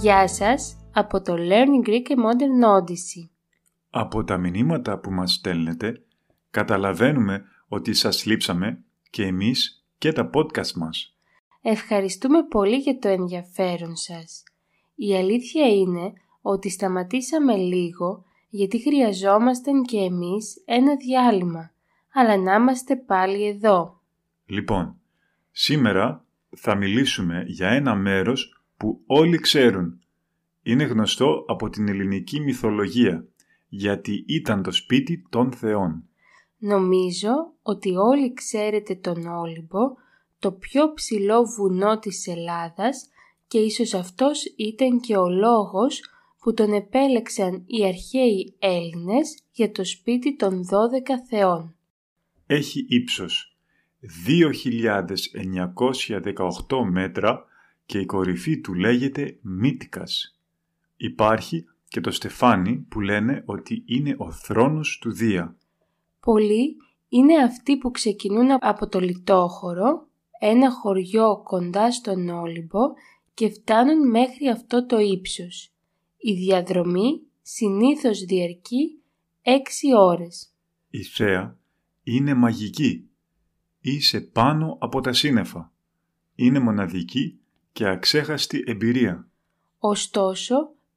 [0.00, 3.28] Γεια σας από το Learning Greek and Modern Odyssey.
[3.90, 6.02] Από τα μηνύματα που μας στέλνετε,
[6.50, 11.16] καταλαβαίνουμε ότι σας λείψαμε και εμείς και τα podcast μας.
[11.62, 14.42] Ευχαριστούμε πολύ για το ενδιαφέρον σας.
[14.94, 21.72] Η αλήθεια είναι ότι σταματήσαμε λίγο γιατί χρειαζόμασταν και εμείς ένα διάλειμμα,
[22.12, 24.00] αλλά να είμαστε πάλι εδώ.
[24.46, 24.96] Λοιπόν,
[25.50, 26.24] σήμερα
[26.56, 30.00] θα μιλήσουμε για ένα μέρος που όλοι ξέρουν.
[30.62, 33.26] Είναι γνωστό από την ελληνική μυθολογία,
[33.68, 36.04] γιατί ήταν το σπίτι των θεών.
[36.58, 37.30] Νομίζω
[37.62, 39.78] ότι όλοι ξέρετε τον Όλυμπο,
[40.38, 43.08] το πιο ψηλό βουνό της Ελλάδας
[43.46, 46.00] και ίσως αυτός ήταν και ο λόγος
[46.38, 50.64] που τον επέλεξαν οι αρχαίοι Έλληνες για το σπίτι των 12
[51.28, 51.74] θεών.
[52.46, 53.56] Έχει ύψος
[54.26, 57.48] 2.918 μέτρα
[57.90, 60.38] και η κορυφή του λέγεται Μύτικας.
[60.96, 65.56] Υπάρχει και το στεφάνι που λένε ότι είναι ο θρόνος του Δία.
[66.20, 66.76] Πολλοί
[67.08, 70.08] είναι αυτοί που ξεκινούν από το Λιτόχωρο,
[70.40, 72.80] ένα χωριό κοντά στον Όλυμπο
[73.34, 75.72] και φτάνουν μέχρι αυτό το ύψος.
[76.16, 79.02] Η διαδρομή συνήθως διαρκεί
[79.42, 79.50] 6
[79.96, 80.52] ώρες.
[80.90, 81.58] Η θέα
[82.02, 83.08] είναι μαγική.
[83.80, 85.72] Είσαι πάνω από τα σύννεφα.
[86.34, 87.40] Είναι μοναδική
[87.72, 89.28] και αξέχαστη εμπειρία.
[89.78, 90.54] Ωστόσο,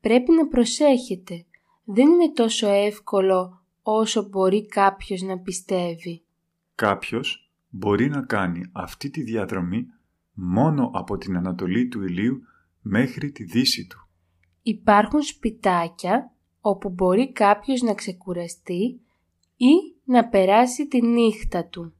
[0.00, 1.44] πρέπει να προσέχετε.
[1.84, 6.22] Δεν είναι τόσο εύκολο όσο μπορεί κάποιος να πιστεύει.
[6.74, 9.86] Κάποιος μπορεί να κάνει αυτή τη διαδρομή
[10.32, 12.42] μόνο από την Ανατολή του ηλίου
[12.80, 14.08] μέχρι τη δύση του.
[14.62, 19.00] Υπάρχουν σπιτάκια όπου μπορεί κάποιος να ξεκουραστεί
[19.56, 21.94] ή να περάσει τη νύχτα του.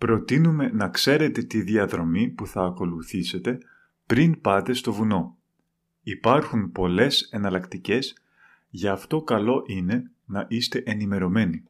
[0.00, 3.58] Προτείνουμε να ξέρετε τη διαδρομή που θα ακολουθήσετε
[4.06, 5.36] πριν πάτε στο βουνό.
[6.02, 8.14] Υπάρχουν πολλές εναλλακτικές,
[8.70, 11.64] γι' αυτό καλό είναι να είστε ενημερωμένοι.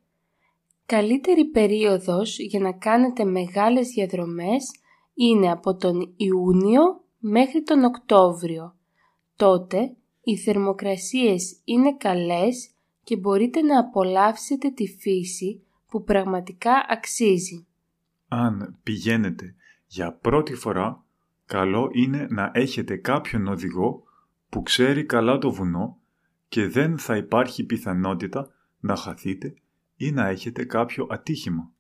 [0.87, 4.71] Καλύτερη περίοδος για να κάνετε μεγάλες διαδρομές
[5.15, 8.77] είναι από τον Ιούνιο μέχρι τον Οκτώβριο.
[9.37, 12.71] Τότε οι θερμοκρασίες είναι καλές
[13.05, 17.65] και μπορείτε να απολαύσετε τη φύση που πραγματικά αξίζει.
[18.33, 19.55] Αν πηγαίνετε
[19.87, 21.05] για πρώτη φορά,
[21.47, 24.03] καλό είναι να έχετε κάποιον οδηγό
[24.49, 25.99] που ξέρει καλά το βουνό
[26.49, 29.55] και δεν θα υπάρχει πιθανότητα να χαθείτε
[29.97, 31.71] ή να έχετε κάποιο ατύχημα.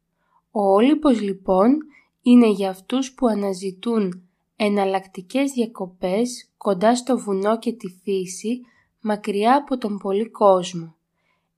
[0.51, 1.79] Ο Όλυμπος λοιπόν
[2.23, 4.23] είναι για αυτούς που αναζητούν
[4.57, 8.61] εναλλακτικές διακοπές κοντά στο βουνό και τη φύση
[9.01, 10.97] μακριά από τον πολύ κόσμο.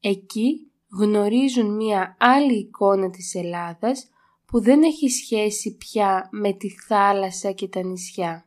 [0.01, 4.11] Εκεί γνωρίζουν μία άλλη εικόνα της Ελλάδας
[4.53, 8.47] που δεν έχει σχέση πια με τη θάλασσα και τα νησιά.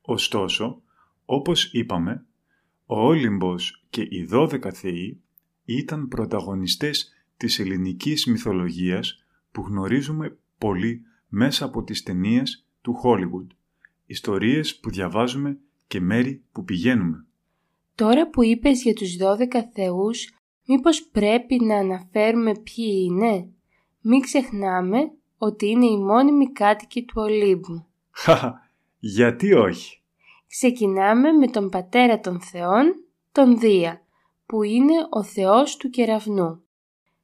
[0.00, 0.82] Ωστόσο,
[1.24, 2.26] όπως είπαμε,
[2.86, 5.20] ο Όλυμπος και οι δώδεκα θεοί
[5.64, 13.46] ήταν πρωταγωνιστές της ελληνικής μυθολογίας που γνωρίζουμε πολύ μέσα από τις ταινίες του Hollywood,
[14.06, 17.26] ιστορίες που διαβάζουμε και μέρη που πηγαίνουμε.
[17.94, 20.34] Τώρα που είπες για τους δώδεκα θεούς,
[20.66, 23.48] μήπως πρέπει να αναφέρουμε ποιοι είναι;
[24.00, 27.86] Μην ξεχνάμε ότι είναι οι μόνιμοι κάτοικοι του Ολύμπου.
[28.10, 30.02] Χαχα, γιατί όχι;
[30.48, 34.02] Ξεκινάμε με τον πατέρα των θεών, τον Δία,
[34.46, 36.62] που είναι ο θεός του κεραυνού.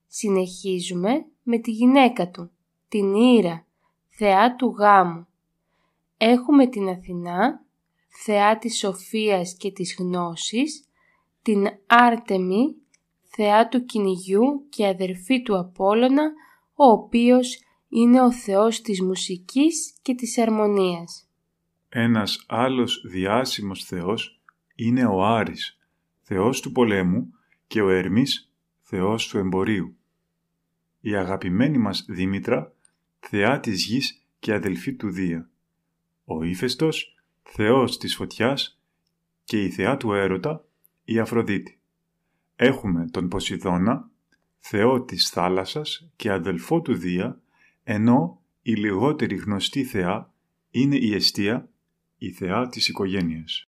[0.06, 2.50] Συνεχίζουμε με τη γυναίκα του,
[2.88, 3.66] την Ήρα,
[4.08, 5.26] θεά του γάμου.
[6.16, 7.64] Έχουμε την Αθηνά,
[8.24, 10.88] θεά της σοφίας και της γνώσης,
[11.42, 12.74] την Άρτεμη,
[13.22, 16.32] θεά του κυνηγιού και αδερφή του Απόλλωνα,
[16.74, 17.63] ο οποίος
[17.96, 21.28] είναι ο θεός της μουσικής και της αρμονίας.
[21.88, 24.40] Ένας άλλος διάσημος θεός
[24.74, 25.78] είναι ο Άρης,
[26.22, 27.34] θεός του πολέμου
[27.66, 28.52] και ο Ερμής,
[28.82, 29.96] θεός του εμπορίου.
[31.00, 32.74] Η αγαπημένη μας Δήμητρα,
[33.20, 35.50] θεά της γης και αδελφή του Δία.
[36.24, 38.80] Ο Ήφαιστος, θεός της φωτιάς
[39.44, 40.64] και η θεά του έρωτα,
[41.04, 41.78] η Αφροδίτη.
[42.56, 44.10] Έχουμε τον Ποσειδώνα,
[44.58, 47.38] θεό της θάλασσας και αδελφό του Δία,
[47.84, 50.32] ενώ η λιγότερη γνωστή θεά
[50.70, 51.68] είναι η Εστία,
[52.18, 53.68] η θεά της οικογένειας.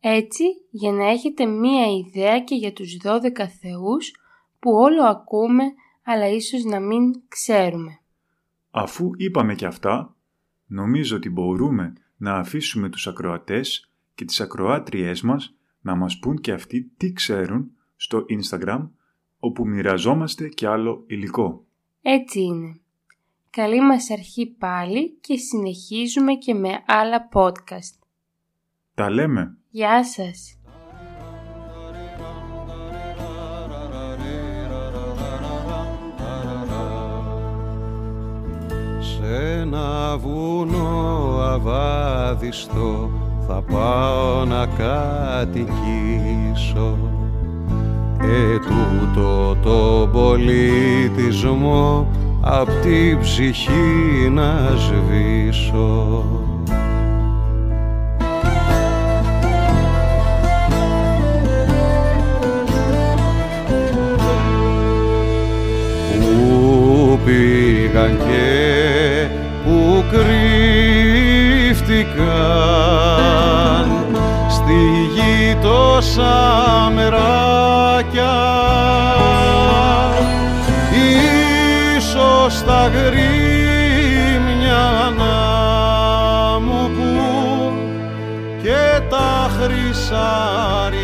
[0.00, 4.14] Έτσι, για να έχετε μία ιδέα και για τους 12 θεούς
[4.58, 5.64] που όλο ακούμε
[6.04, 7.98] αλλά ίσως να μην ξέρουμε.
[8.70, 10.16] Αφού είπαμε και αυτά,
[10.66, 16.52] νομίζω ότι μπορούμε να αφήσουμε τους ακροατές και τις ακροάτριές μας να μας πούν και
[16.52, 18.88] αυτοί τι ξέρουν στο Instagram
[19.38, 21.66] όπου μοιραζόμαστε και άλλο υλικό.
[22.02, 22.80] Έτσι είναι.
[23.56, 27.98] Καλή μας αρχή πάλι και συνεχίζουμε και με άλλα podcast.
[28.94, 29.56] Τα λέμε.
[29.70, 30.58] Γεια σας.
[39.00, 43.10] Σε ένα βουνό αβάδιστο
[43.46, 45.68] θα πάω να κατοικήσω
[48.18, 52.06] και τούτο το πολιτισμό
[52.46, 56.24] απ' την ψυχή να σβήσω.
[66.20, 69.26] Πού πήγαν και
[69.64, 70.44] πού κρύφτηκαν
[74.48, 74.72] στη
[75.14, 76.34] γη τόσα
[76.94, 78.83] μεράκια
[82.54, 84.44] ίσως τα γρήμια
[85.18, 85.36] να
[86.60, 87.74] μου πούν
[88.62, 91.03] και τα χρυσάρια